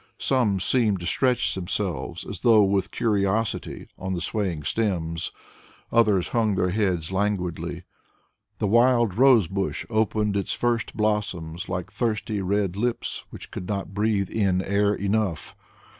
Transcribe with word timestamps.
Some 0.17 0.59
seemed 0.59 0.99
to 1.01 1.05
stretch 1.05 1.53
themselves 1.53 2.25
as 2.25 2.39
though 2.39 2.63
with 2.63 2.89
curiosity 2.89 3.87
on 3.99 4.19
swaying 4.19 4.63
stems, 4.63 5.31
others 5.91 6.29
hung 6.29 6.55
their 6.55 6.71
heads 6.71 7.11
languidly. 7.11 7.83
The 8.57 8.65
wild 8.65 9.13
rose 9.13 9.47
bush 9.47 9.85
opened 9.91 10.35
its 10.35 10.53
first 10.53 10.97
blossoms 10.97 11.69
like 11.69 11.91
thirsty 11.91 12.41
red 12.41 12.75
lips 12.75 13.25
which 13.29 13.51
could 13.51 13.67
not 13.67 13.93
breathe 13.93 14.31
in 14.31 14.63
air 14.63 14.95
enough. 14.95 15.55